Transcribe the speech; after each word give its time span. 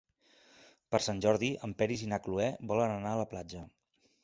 Per 0.95 1.01
Sant 1.07 1.21
Jordi 1.25 1.51
en 1.67 1.77
Peris 1.83 2.03
i 2.07 2.11
na 2.15 2.21
Cloè 2.25 2.49
volen 2.73 2.97
anar 2.97 3.15
a 3.15 3.23
la 3.23 3.31
platja. 3.37 3.65